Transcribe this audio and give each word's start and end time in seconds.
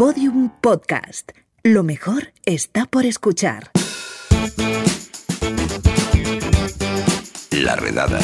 Podium 0.00 0.48
Podcast. 0.62 1.32
Lo 1.62 1.82
mejor 1.82 2.32
está 2.46 2.86
por 2.86 3.04
escuchar. 3.04 3.70
La 7.50 7.76
redada. 7.76 8.18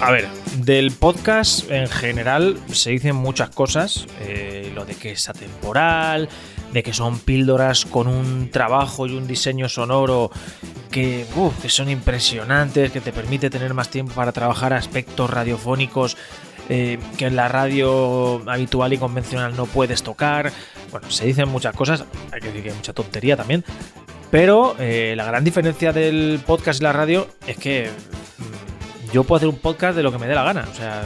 A 0.00 0.12
ver, 0.12 0.28
del 0.58 0.92
podcast 0.92 1.68
en 1.72 1.88
general 1.88 2.56
se 2.68 2.90
dicen 2.90 3.16
muchas 3.16 3.50
cosas. 3.50 4.06
eh, 4.20 4.70
lo 4.72 4.84
de 4.84 4.94
que 4.94 5.10
es 5.10 5.28
atemporal, 5.28 6.28
de 6.72 6.82
que 6.84 6.92
son 6.92 7.18
píldoras 7.18 7.86
con 7.86 8.06
un 8.06 8.48
trabajo 8.52 9.08
y 9.08 9.16
un 9.16 9.26
diseño 9.26 9.68
sonoro 9.68 10.30
que, 10.92 11.26
uf, 11.34 11.60
que 11.60 11.68
son 11.68 11.90
impresionantes, 11.90 12.92
que 12.92 13.00
te 13.00 13.10
permite 13.10 13.50
tener 13.50 13.74
más 13.74 13.88
tiempo 13.88 14.14
para 14.14 14.30
trabajar 14.30 14.72
aspectos 14.72 15.28
radiofónicos 15.28 16.16
eh, 16.68 16.98
que 17.18 17.26
en 17.26 17.36
la 17.36 17.48
radio 17.48 18.42
habitual 18.50 18.92
y 18.92 18.98
convencional 18.98 19.56
no 19.56 19.66
puedes 19.66 20.02
tocar. 20.02 20.52
Bueno, 20.90 21.10
se 21.10 21.26
dicen 21.26 21.48
muchas 21.48 21.74
cosas, 21.74 22.04
hay 22.32 22.40
que 22.40 22.48
decir 22.48 22.62
que 22.62 22.70
hay 22.70 22.76
mucha 22.76 22.92
tontería 22.92 23.36
también. 23.36 23.64
Pero 24.30 24.74
eh, 24.78 25.14
la 25.16 25.24
gran 25.24 25.44
diferencia 25.44 25.92
del 25.92 26.40
podcast 26.44 26.80
y 26.80 26.84
la 26.84 26.92
radio 26.92 27.28
es 27.46 27.56
que 27.56 27.88
mm, 28.38 29.12
yo 29.12 29.24
puedo 29.24 29.36
hacer 29.36 29.48
un 29.48 29.58
podcast 29.58 29.96
de 29.96 30.02
lo 30.02 30.10
que 30.10 30.18
me 30.18 30.26
dé 30.26 30.34
la 30.34 30.42
gana. 30.42 30.66
O 30.70 30.74
sea, 30.74 31.04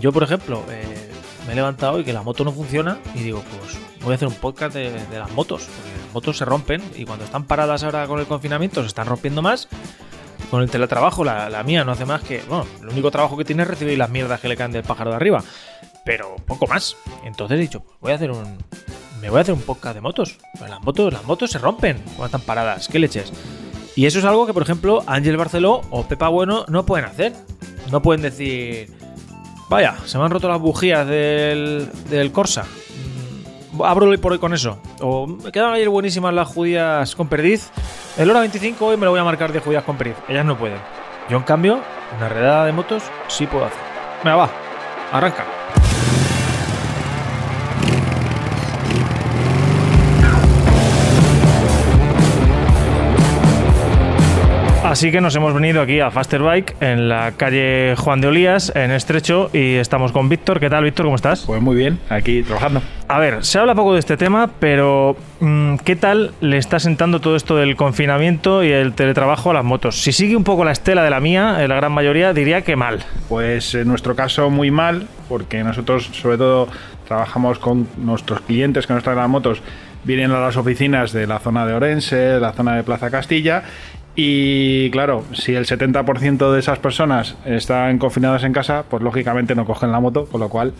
yo, 0.00 0.12
por 0.12 0.24
ejemplo, 0.24 0.64
eh, 0.70 1.10
me 1.46 1.52
he 1.52 1.56
levantado 1.56 2.00
y 2.00 2.04
que 2.04 2.12
la 2.12 2.22
moto 2.22 2.44
no 2.44 2.52
funciona 2.52 2.98
y 3.14 3.20
digo, 3.20 3.42
pues 3.42 3.78
voy 4.02 4.12
a 4.12 4.16
hacer 4.16 4.28
un 4.28 4.34
podcast 4.34 4.74
de, 4.74 4.90
de 4.90 5.18
las 5.18 5.30
motos. 5.30 5.68
Porque 5.74 6.02
las 6.04 6.12
motos 6.12 6.36
se 6.36 6.44
rompen 6.44 6.82
y 6.96 7.04
cuando 7.04 7.24
están 7.24 7.44
paradas 7.44 7.82
ahora 7.84 8.06
con 8.06 8.20
el 8.20 8.26
confinamiento 8.26 8.82
se 8.82 8.88
están 8.88 9.06
rompiendo 9.06 9.40
más. 9.40 9.68
Con 10.50 10.62
el 10.62 10.70
teletrabajo, 10.70 11.22
la, 11.22 11.48
la 11.48 11.62
mía 11.62 11.84
no 11.84 11.92
hace 11.92 12.04
más 12.04 12.22
que. 12.22 12.42
Bueno, 12.48 12.66
el 12.80 12.88
único 12.88 13.10
trabajo 13.10 13.36
que 13.36 13.44
tiene 13.44 13.62
es 13.62 13.68
recibir 13.68 13.96
las 13.96 14.10
mierdas 14.10 14.40
que 14.40 14.48
le 14.48 14.56
caen 14.56 14.72
del 14.72 14.82
pájaro 14.82 15.10
de 15.10 15.16
arriba. 15.16 15.42
Pero 16.04 16.36
poco 16.46 16.66
más. 16.66 16.96
Entonces 17.24 17.56
he 17.58 17.60
dicho, 17.60 17.80
pues 17.80 17.96
voy 18.00 18.12
a 18.12 18.14
hacer 18.16 18.30
un. 18.30 18.58
Me 19.20 19.28
voy 19.28 19.38
a 19.38 19.42
hacer 19.42 19.54
un 19.54 19.60
podcast 19.60 19.94
de 19.94 20.00
motos. 20.00 20.38
Las 20.60 20.82
motos, 20.82 21.12
las 21.12 21.24
motos 21.24 21.50
se 21.50 21.58
rompen 21.58 21.98
cuando 22.16 22.26
están 22.26 22.40
paradas. 22.40 22.88
¿Qué 22.88 22.98
leches? 22.98 23.32
Y 23.94 24.06
eso 24.06 24.18
es 24.18 24.24
algo 24.24 24.46
que, 24.46 24.54
por 24.54 24.62
ejemplo, 24.62 25.04
Ángel 25.06 25.36
Barceló 25.36 25.82
o 25.90 26.08
Pepa 26.08 26.28
Bueno 26.28 26.64
no 26.68 26.84
pueden 26.86 27.04
hacer. 27.04 27.32
No 27.90 28.02
pueden 28.02 28.22
decir. 28.22 28.90
Vaya, 29.68 29.96
se 30.06 30.18
me 30.18 30.24
han 30.24 30.30
roto 30.30 30.48
las 30.48 30.60
bujías 30.60 31.06
del, 31.06 31.88
del 32.08 32.32
Corsa. 32.32 32.64
Mm, 33.74 33.82
Abro 33.82 34.08
hoy 34.08 34.16
por 34.16 34.32
hoy 34.32 34.38
con 34.38 34.52
eso. 34.54 34.80
O 35.00 35.26
me 35.26 35.52
quedaron 35.52 35.74
ayer 35.74 35.88
buenísimas 35.88 36.34
las 36.34 36.48
judías 36.48 37.14
con 37.14 37.28
perdiz. 37.28 37.70
El 38.16 38.28
hora 38.28 38.40
25 38.40 38.84
hoy 38.84 38.96
me 38.96 39.04
lo 39.04 39.12
voy 39.12 39.20
a 39.20 39.24
marcar 39.24 39.52
de 39.52 39.60
judías 39.60 39.84
con 39.84 39.96
perdiz. 39.96 40.16
Ellas 40.28 40.44
no 40.44 40.58
pueden. 40.58 40.78
Yo, 41.28 41.36
en 41.36 41.44
cambio, 41.44 41.80
una 42.16 42.28
redada 42.28 42.66
de 42.66 42.72
motos 42.72 43.04
sí 43.28 43.46
puedo 43.46 43.64
hacer. 43.64 43.78
Venga, 44.24 44.36
va. 44.36 44.50
Arranca. 45.12 45.44
Así 54.90 55.12
que 55.12 55.20
nos 55.20 55.36
hemos 55.36 55.54
venido 55.54 55.80
aquí 55.82 56.00
a 56.00 56.10
Faster 56.10 56.42
Bike 56.42 56.74
en 56.80 57.08
la 57.08 57.30
calle 57.36 57.94
Juan 57.96 58.20
de 58.20 58.26
Olías, 58.26 58.72
en 58.74 58.90
Estrecho, 58.90 59.48
y 59.52 59.74
estamos 59.76 60.10
con 60.10 60.28
Víctor. 60.28 60.58
¿Qué 60.58 60.68
tal, 60.68 60.82
Víctor? 60.82 61.06
¿Cómo 61.06 61.14
estás? 61.14 61.44
Pues 61.46 61.62
muy 61.62 61.76
bien, 61.76 62.00
aquí 62.08 62.42
trabajando. 62.42 62.82
A 63.06 63.20
ver, 63.20 63.44
se 63.44 63.60
habla 63.60 63.76
poco 63.76 63.92
de 63.92 64.00
este 64.00 64.16
tema, 64.16 64.50
pero 64.58 65.16
mm, 65.38 65.76
¿qué 65.84 65.94
tal 65.94 66.32
le 66.40 66.56
está 66.56 66.80
sentando 66.80 67.20
todo 67.20 67.36
esto 67.36 67.54
del 67.54 67.76
confinamiento 67.76 68.64
y 68.64 68.72
el 68.72 68.92
teletrabajo 68.94 69.52
a 69.52 69.54
las 69.54 69.64
motos? 69.64 70.02
Si 70.02 70.10
sigue 70.10 70.34
un 70.34 70.42
poco 70.42 70.64
la 70.64 70.72
estela 70.72 71.04
de 71.04 71.10
la 71.10 71.20
mía, 71.20 71.62
en 71.62 71.68
la 71.68 71.76
gran 71.76 71.92
mayoría 71.92 72.32
diría 72.32 72.62
que 72.62 72.74
mal. 72.74 73.04
Pues 73.28 73.76
en 73.76 73.86
nuestro 73.86 74.16
caso 74.16 74.50
muy 74.50 74.72
mal, 74.72 75.06
porque 75.28 75.62
nosotros 75.62 76.10
sobre 76.14 76.36
todo 76.36 76.66
trabajamos 77.06 77.60
con 77.60 77.86
nuestros 77.96 78.40
clientes 78.40 78.88
que 78.88 78.94
nos 78.94 79.04
traen 79.04 79.20
las 79.20 79.28
motos, 79.28 79.62
vienen 80.02 80.32
a 80.32 80.40
las 80.40 80.56
oficinas 80.56 81.12
de 81.12 81.28
la 81.28 81.38
zona 81.38 81.64
de 81.64 81.74
Orense, 81.74 82.40
la 82.40 82.52
zona 82.52 82.74
de 82.74 82.82
Plaza 82.82 83.08
Castilla, 83.10 83.62
y 84.22 84.90
claro, 84.90 85.24
si 85.32 85.54
el 85.54 85.64
70% 85.64 86.52
de 86.52 86.60
esas 86.60 86.78
personas 86.78 87.36
están 87.46 87.96
confinadas 87.96 88.44
en 88.44 88.52
casa, 88.52 88.84
pues 88.86 89.02
lógicamente 89.02 89.54
no 89.54 89.64
cogen 89.64 89.90
la 89.92 89.98
moto, 89.98 90.26
con 90.26 90.40
lo 90.40 90.50
cual 90.50 90.74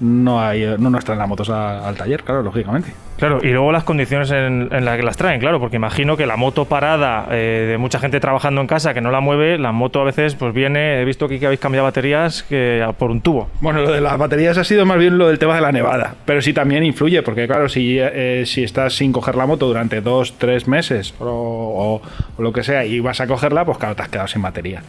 no 0.00 0.40
hay 0.40 0.64
no 0.78 0.90
nos 0.90 1.04
traen 1.04 1.18
las 1.18 1.28
motos 1.28 1.50
a- 1.50 1.86
al 1.86 1.94
taller, 1.96 2.22
claro, 2.24 2.42
lógicamente. 2.42 2.92
Claro, 3.18 3.38
y 3.42 3.48
luego 3.48 3.70
las 3.70 3.84
condiciones 3.84 4.30
en, 4.30 4.68
en 4.72 4.84
las 4.86 4.96
que 4.96 5.02
las 5.02 5.16
traen, 5.18 5.40
claro, 5.40 5.60
porque 5.60 5.76
imagino 5.76 6.16
que 6.16 6.24
la 6.24 6.36
moto 6.38 6.64
parada 6.64 7.26
eh, 7.30 7.66
de 7.68 7.76
mucha 7.76 7.98
gente 7.98 8.18
trabajando 8.18 8.62
en 8.62 8.66
casa 8.66 8.94
que 8.94 9.02
no 9.02 9.10
la 9.10 9.20
mueve, 9.20 9.58
la 9.58 9.72
moto 9.72 10.00
a 10.00 10.04
veces 10.04 10.34
pues 10.36 10.54
viene, 10.54 11.02
he 11.02 11.04
visto 11.04 11.26
aquí 11.26 11.38
que 11.38 11.44
habéis 11.44 11.60
cambiado 11.60 11.84
baterías 11.84 12.42
que 12.44 12.82
por 12.98 13.10
un 13.10 13.20
tubo. 13.20 13.50
Bueno, 13.60 13.82
lo 13.82 13.92
de 13.92 14.00
las 14.00 14.16
baterías 14.16 14.56
ha 14.56 14.64
sido 14.64 14.86
más 14.86 14.96
bien 14.98 15.18
lo 15.18 15.28
del 15.28 15.38
tema 15.38 15.54
de 15.54 15.60
la 15.60 15.70
nevada, 15.70 16.14
pero 16.24 16.40
sí 16.40 16.54
también 16.54 16.82
influye, 16.82 17.22
porque 17.22 17.46
claro, 17.46 17.68
si, 17.68 17.98
eh, 18.00 18.44
si 18.46 18.64
estás 18.64 18.94
sin 18.94 19.12
coger 19.12 19.34
la 19.34 19.44
moto 19.44 19.66
durante 19.66 20.00
dos, 20.00 20.38
tres 20.38 20.66
meses 20.66 21.12
o, 21.20 21.26
o- 21.26 22.02
o 22.38 22.42
lo 22.42 22.52
que 22.54 22.62
sea 22.62 22.86
y 22.86 23.00
vas 23.00 23.20
a 23.20 23.26
cogerla, 23.26 23.66
pues 23.66 23.76
claro, 23.76 23.94
te 23.96 24.02
has 24.02 24.08
quedado 24.08 24.28
sin 24.28 24.40
batería. 24.40 24.82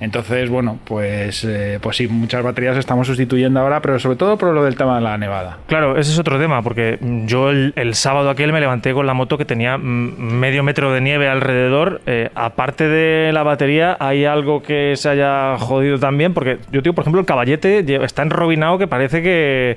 Entonces, 0.00 0.50
bueno, 0.50 0.78
pues, 0.84 1.44
eh, 1.44 1.78
pues 1.80 1.96
sí, 1.96 2.08
muchas 2.08 2.42
baterías 2.42 2.76
estamos 2.76 3.06
sustituyendo 3.06 3.60
ahora, 3.60 3.80
pero 3.80 3.98
sobre 3.98 4.16
todo 4.16 4.36
por 4.36 4.52
lo 4.52 4.64
del 4.64 4.76
tema 4.76 4.96
de 4.96 5.00
la 5.02 5.16
nevada. 5.16 5.58
Claro, 5.66 5.96
ese 5.96 6.10
es 6.12 6.18
otro 6.18 6.38
tema, 6.38 6.62
porque 6.62 6.98
mm, 7.00 7.26
yo 7.26 7.50
el, 7.50 7.72
el 7.76 7.94
sábado 7.94 8.28
aquel 8.30 8.52
me 8.52 8.60
levanté 8.60 8.92
con 8.92 9.06
la 9.06 9.14
moto 9.14 9.38
que 9.38 9.44
tenía 9.44 9.78
mm, 9.78 10.18
medio 10.18 10.62
metro 10.62 10.92
de 10.92 11.00
nieve 11.00 11.28
alrededor. 11.28 12.00
Eh, 12.06 12.30
aparte 12.34 12.88
de 12.88 13.32
la 13.32 13.42
batería, 13.44 13.96
¿hay 14.00 14.24
algo 14.24 14.62
que 14.62 14.94
se 14.96 15.08
haya 15.08 15.56
jodido 15.58 15.98
también? 15.98 16.34
Porque 16.34 16.58
yo 16.70 16.80
digo, 16.82 16.94
por 16.94 17.02
ejemplo, 17.04 17.20
el 17.20 17.26
caballete 17.26 17.84
lle- 17.86 18.02
está 18.04 18.22
enrobinado 18.22 18.78
que 18.78 18.86
parece 18.86 19.22
que, 19.22 19.76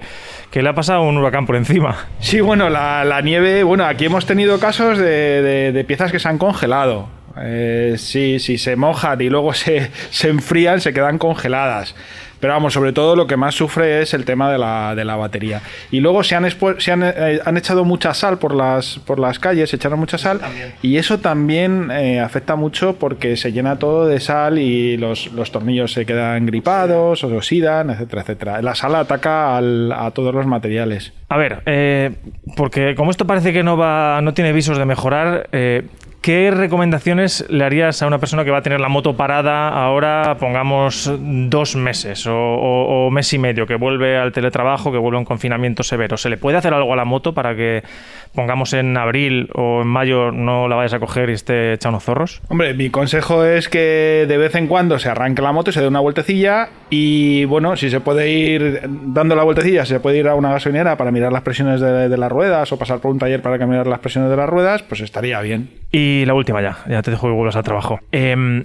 que 0.51 0.61
le 0.63 0.69
ha 0.69 0.73
pasado 0.73 1.03
un 1.03 1.17
huracán 1.17 1.45
por 1.45 1.55
encima. 1.55 1.95
Sí, 2.19 2.41
bueno, 2.41 2.69
la, 2.69 3.05
la 3.05 3.21
nieve, 3.21 3.63
bueno, 3.63 3.85
aquí 3.85 4.05
hemos 4.05 4.25
tenido 4.25 4.59
casos 4.59 4.97
de, 4.97 5.41
de- 5.41 5.71
de 5.71 5.83
piezas 5.83 6.11
que 6.11 6.19
se 6.19 6.27
han 6.27 6.37
congelado. 6.37 7.07
Eh, 7.41 7.95
sí, 7.97 8.39
si 8.39 8.57
se 8.57 8.75
mojan 8.75 9.21
y 9.21 9.29
luego 9.29 9.53
se, 9.53 9.89
se 10.09 10.29
enfrían, 10.29 10.81
se 10.81 10.93
quedan 10.93 11.17
congeladas. 11.17 11.95
Pero 12.39 12.53
vamos, 12.53 12.71
sobre 12.73 12.93
todo 12.93 13.15
lo 13.15 13.25
que 13.25 13.35
más 13.35 13.55
sufre 13.55 14.03
es 14.03 14.13
el 14.13 14.23
tema 14.23 14.51
de 14.51 14.59
la, 14.59 14.93
de 14.93 15.03
la 15.05 15.15
batería. 15.15 15.59
Y 15.89 16.01
luego 16.01 16.23
se 16.23 16.35
han, 16.35 16.47
se 16.77 16.91
han, 16.91 17.01
eh, 17.03 17.39
han 17.43 17.57
echado 17.57 17.83
mucha 17.83 18.13
sal 18.13 18.37
por 18.37 18.53
las, 18.53 18.99
por 18.99 19.17
las 19.17 19.39
calles, 19.39 19.73
echaron 19.73 19.97
mucha 19.99 20.19
sal. 20.19 20.39
Y 20.83 20.97
eso 20.97 21.17
también 21.17 21.89
eh, 21.89 22.19
afecta 22.19 22.55
mucho 22.55 22.93
porque 22.99 23.37
se 23.37 23.51
llena 23.53 23.79
todo 23.79 24.05
de 24.05 24.19
sal 24.19 24.59
y 24.59 24.97
los, 24.97 25.31
los 25.33 25.51
tornillos 25.51 25.93
se 25.93 26.05
quedan 26.05 26.45
gripados 26.45 27.23
o 27.23 27.27
se 27.29 27.35
oxidan, 27.35 27.89
etcétera, 27.89 28.21
etcétera. 28.21 28.61
La 28.61 28.75
sal 28.75 28.93
ataca 28.93 29.57
al- 29.57 29.91
a 29.91 30.11
todos 30.11 30.31
los 30.35 30.45
materiales. 30.45 31.13
A 31.29 31.37
ver, 31.37 31.63
eh, 31.65 32.11
porque 32.55 32.93
como 32.93 33.09
esto 33.09 33.25
parece 33.25 33.51
que 33.51 33.63
no 33.63 33.77
va, 33.77 34.21
no 34.21 34.35
tiene 34.35 34.53
visos 34.53 34.77
de 34.77 34.85
mejorar, 34.85 35.49
eh, 35.53 35.87
¿qué 36.27 36.51
recomendaciones 36.51 37.45
le 37.49 37.63
harías 37.63 38.01
a 38.01 38.07
una 38.07 38.19
persona 38.19 38.43
que 38.43 38.51
va 38.51 38.57
a 38.57 38.61
tener 38.61 38.81
la 38.81 38.89
moto 38.89 39.15
parada 39.15 39.69
ahora, 39.69 40.35
pongamos 40.37 41.09
dos 41.21 41.77
meses 41.77 42.27
o, 42.27 42.35
o- 42.35 43.07
o 43.07 43.11
mes 43.11 43.31
y 43.31 43.37
medio, 43.37 43.65
que 43.65 43.75
vuelve 43.75 44.17
al 44.17 44.33
teletrabajo, 44.33 44.91
que 44.91 44.97
vuelve 44.97 45.15
a 45.15 45.19
un 45.19 45.25
confinamiento 45.25 45.83
severo? 45.83 46.17
¿Se 46.17 46.29
le 46.29 46.35
puede 46.35 46.57
hacer 46.57 46.73
algo 46.73 46.91
a 46.91 46.97
la 46.97 47.05
moto 47.05 47.33
para 47.33 47.55
que, 47.55 47.81
pongamos 48.35 48.73
en 48.73 48.97
abril 48.97 49.49
o 49.55 49.81
en 49.83 49.87
mayo, 49.87 50.31
no 50.33 50.67
la 50.67 50.75
vayas 50.75 50.93
a 50.93 50.99
coger 50.99 51.29
y 51.29 51.33
esté 51.33 51.73
hecha 51.73 51.87
unos 51.89 52.03
zorros? 52.03 52.41
Hombre, 52.49 52.73
mi 52.73 52.89
consejo 52.89 53.45
es 53.45 53.69
que 53.69 54.25
de 54.27 54.37
vez 54.37 54.53
en 54.55 54.67
cuando 54.67 54.99
se 54.99 55.07
arranque 55.09 55.41
la 55.41 55.53
moto, 55.53 55.71
se 55.71 55.79
dé 55.81 55.87
una 55.87 56.01
vueltecilla 56.01 56.67
y 56.89 57.45
bueno, 57.45 57.77
si 57.77 57.89
se 57.89 58.01
puede 58.01 58.29
ir 58.29 58.81
dando 58.85 59.33
la 59.35 59.43
vueltecilla, 59.43 59.85
si 59.85 59.93
se 59.93 59.99
puede 60.01 60.17
ir 60.19 60.27
a 60.27 60.35
una 60.35 60.51
gasolinera 60.51 60.97
para 60.97 61.09
mirar 61.11 61.31
las 61.31 61.41
presiones 61.43 61.79
de, 61.79 62.09
de 62.09 62.17
las 62.17 62.29
ruedas 62.31 62.69
o 62.73 62.77
pasar 62.77 62.99
por 62.99 63.11
un 63.11 63.17
taller 63.19 63.41
para 63.41 63.65
mirar 63.65 63.87
las 63.87 63.99
presiones 63.99 64.29
de 64.29 64.35
las 64.37 64.49
ruedas, 64.49 64.83
pues 64.83 64.99
estaría 65.01 65.39
bien. 65.41 65.69
Y 65.91 66.16
la 66.25 66.33
última 66.33 66.61
ya, 66.61 66.77
ya 66.87 67.01
te 67.01 67.11
dejo 67.11 67.27
que 67.27 67.33
vuelvas 67.33 67.55
al 67.55 67.63
trabajo. 67.63 67.99
Em, 68.11 68.63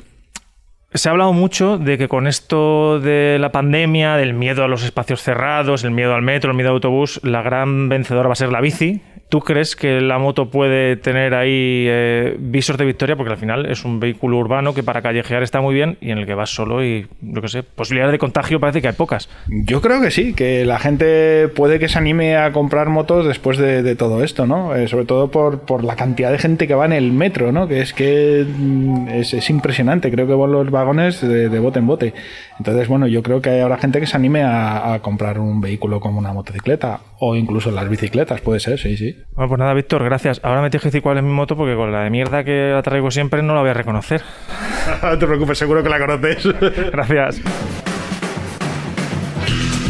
se 0.95 1.09
ha 1.09 1.13
hablado 1.13 1.33
mucho 1.33 1.79
de 1.79 1.97
que 1.97 2.09
con 2.09 2.27
esto 2.27 3.01
de 3.01 3.39
la 3.41 3.51
pandemia, 3.51 4.17
del 4.17 4.35
miedo 4.35 4.63
a 4.63 4.69
los 4.69 4.85
espacios 4.85 5.23
cerrados, 5.23 5.85
el 5.85 5.91
miedo 5.91 6.15
al 6.15 6.23
metro, 6.23 6.51
el 6.51 6.57
miedo 6.57 6.69
al 6.71 6.75
autobús, 6.75 7.21
la 7.23 7.43
gran 7.43 7.89
vencedora 7.89 8.29
va 8.29 8.35
a 8.35 8.37
ser 8.37 8.53
la 8.53 8.61
bici. 8.61 9.01
¿Tú 9.33 9.41
crees 9.41 9.77
que 9.77 10.03
la 10.03 10.19
moto 10.19 10.51
puede 10.51 10.97
tener 10.97 11.33
ahí 11.33 11.87
eh, 11.89 12.37
visos 12.39 12.77
de 12.77 12.85
victoria? 12.85 13.17
Porque 13.17 13.33
al 13.33 13.39
final 13.39 13.65
es 13.65 13.83
un 13.87 13.99
vehículo 13.99 14.37
urbano 14.37 14.75
que 14.75 14.83
para 14.83 15.01
callejear 15.01 15.43
está 15.43 15.63
muy 15.63 15.75
bien 15.75 15.97
y 16.03 16.11
en 16.11 16.19
el 16.19 16.27
que 16.27 16.35
vas 16.35 16.51
solo 16.51 16.85
y, 16.85 17.07
yo 17.23 17.41
qué 17.41 17.49
sé, 17.49 17.63
posibilidades 17.63 18.13
de 18.13 18.19
contagio 18.19 18.61
parece 18.61 18.83
que 18.83 18.89
hay 18.89 18.93
pocas. 18.93 19.31
Yo 19.47 19.81
creo 19.81 20.03
que 20.03 20.11
sí, 20.11 20.35
que 20.35 20.67
la 20.67 20.79
gente 20.79 21.49
puede 21.49 21.79
que 21.79 21.89
se 21.89 21.97
anime 21.97 22.37
a 22.37 22.53
comprar 22.53 22.91
motos 22.91 23.27
después 23.27 23.57
de, 23.57 23.97
todo 23.97 24.23
esto, 24.23 24.47
¿no? 24.47 24.77
Eh, 24.77 24.87
sobre 24.87 25.07
todo 25.07 25.31
por, 25.31 25.61
por 25.61 25.83
la 25.83 25.97
cantidad 25.97 26.31
de 26.31 26.39
gente 26.39 26.69
que 26.69 26.75
va 26.75 26.85
en 26.85 26.93
el 26.93 27.11
metro, 27.11 27.53
¿no? 27.53 27.67
Que 27.67 27.81
es 27.81 27.95
que 27.95 28.45
mm, 28.47 29.09
es, 29.09 29.33
es 29.33 29.49
impresionante, 29.49 30.11
creo 30.11 30.27
que 30.27 30.35
van 30.35 30.53
los 30.53 30.71
vagones 30.71 31.23
de, 31.23 31.59
bote 31.59 31.79
en 31.79 31.87
bote. 31.87 32.13
Entonces, 32.59 32.87
bueno, 32.87 33.07
yo 33.07 33.23
creo 33.23 33.41
que 33.41 33.63
habrá 33.63 33.79
gente 33.79 33.99
que 33.99 34.07
se 34.07 34.15
anime 34.15 34.43
a 34.45 34.99
comprar 35.01 35.39
un 35.39 35.63
vehículo 35.63 36.01
como 36.01 36.19
una 36.19 36.35
motocicleta 36.35 37.01
o 37.19 37.35
incluso 37.35 37.71
las 37.71 37.89
bicicletas, 37.89 38.43
puede 38.43 38.61
ser, 38.61 38.79
sí, 38.79 38.97
sí. 38.97 39.22
Bueno, 39.35 39.49
pues 39.49 39.59
nada, 39.59 39.75
Víctor, 39.75 40.05
gracias. 40.05 40.41
Ahora 40.43 40.61
me 40.61 40.71
tienes 40.71 40.83
que 40.83 40.89
decir 40.89 41.03
cuál 41.03 41.19
es 41.19 41.25
mi 41.25 41.31
moto 41.31 41.57
porque 41.57 41.75
con 41.75 41.91
la 41.91 42.03
de 42.03 42.11
mierda 42.11 42.45
que 42.45 42.71
la 42.73 42.83
traigo 42.83 43.11
siempre 43.11 43.43
no 43.43 43.55
la 43.55 43.61
voy 43.61 43.71
a 43.71 43.75
reconocer. 43.75 44.23
no 45.03 45.19
te 45.19 45.27
preocupes, 45.27 45.59
seguro 45.59 45.83
que 45.83 45.89
la 45.89 45.99
conoces. 45.99 46.47
Gracias. 46.93 47.41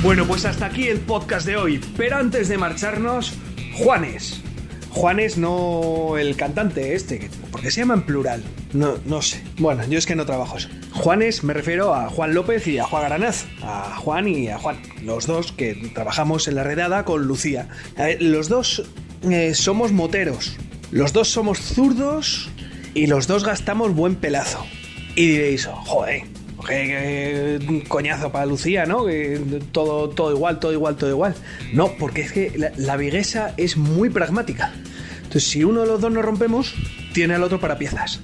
Bueno, 0.03 0.25
pues 0.27 0.45
hasta 0.45 0.67
aquí 0.67 0.89
el 0.89 1.01
podcast 1.01 1.47
de 1.47 1.57
hoy. 1.57 1.81
Pero 1.97 2.17
antes 2.17 2.49
de 2.49 2.59
marcharnos, 2.59 3.39
Juanes. 3.75 4.43
Juanes 4.91 5.39
no 5.39 6.19
el 6.19 6.37
cantante 6.37 6.95
este, 6.95 7.31
porque 7.51 7.71
se 7.71 7.81
llama 7.81 7.95
en 7.95 8.03
plural. 8.03 8.43
No, 8.75 8.95
no 9.07 9.23
sé. 9.23 9.43
Bueno, 9.59 9.83
yo 9.89 9.99
es 9.99 10.07
que 10.07 10.15
no 10.15 10.27
trabajo 10.27 10.59
eso. 10.59 10.69
Juanes 10.93 11.45
me 11.45 11.55
refiero 11.55 11.95
a 11.95 12.11
Juan 12.11 12.35
López 12.35 12.67
y 12.67 12.79
a 12.79 12.85
Juan 12.85 13.03
Garanaz. 13.03 13.47
A 13.63 13.97
Juan 13.97 14.29
y 14.29 14.49
a 14.49 14.59
Juan. 14.59 14.77
Los 15.03 15.27
dos 15.27 15.53
que 15.53 15.75
trabajamos 15.95 16.47
en 16.47 16.57
la 16.57 16.65
redada 16.65 17.05
con 17.05 17.27
Lucía. 17.27 17.69
los 18.21 18.49
dos 18.49 18.83
eh, 19.31 19.55
somos 19.55 19.93
moteros. 19.93 20.57
Los 20.91 21.13
dos 21.13 21.29
somos 21.29 21.59
zurdos 21.59 22.51
y 22.95 23.07
los 23.07 23.27
dos 23.27 23.45
gastamos 23.45 23.95
buen 23.95 24.17
pelazo. 24.17 24.65
Y 25.15 25.27
diréis, 25.27 25.67
joder, 25.67 26.23
qué, 26.67 27.85
coñazo 27.89 28.33
para 28.33 28.47
Lucía, 28.47 28.87
¿no? 28.87 29.07
todo, 29.73 30.09
todo 30.11 30.33
igual, 30.33 30.59
todo 30.61 30.73
igual, 30.73 30.97
todo 30.97 31.11
igual. 31.11 31.35
No, 31.73 31.93
porque 31.99 32.23
es 32.23 32.33
que 32.33 32.53
la, 32.57 32.73
la 32.77 32.97
viguesa 32.97 33.55
es 33.57 33.77
muy 33.77 34.11
pragmática. 34.11 34.73
Entonces, 35.17 35.45
si 35.45 35.65
uno 35.65 35.81
de 35.81 35.87
los 35.87 36.01
dos 36.01 36.13
nos 36.13 36.25
rompemos, 36.25 36.75
tiene 37.13 37.35
al 37.35 37.43
otro 37.43 37.61
para 37.61 37.79
piezas. 37.79 38.21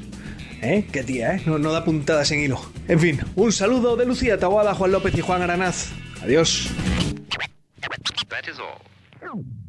¿Eh? 0.60 0.86
Qué 0.90 1.04
tía, 1.04 1.36
¿eh? 1.36 1.42
No, 1.46 1.58
no 1.58 1.72
da 1.72 1.84
puntadas 1.84 2.30
en 2.32 2.40
hilo. 2.40 2.60
En 2.88 2.98
fin, 2.98 3.20
un 3.36 3.52
saludo 3.52 3.96
de 3.96 4.06
Lucía 4.06 4.38
Taguada, 4.38 4.74
Juan 4.74 4.92
López 4.92 5.16
y 5.16 5.20
Juan 5.20 5.42
Aranaz. 5.42 5.90
Adiós. 6.22 6.68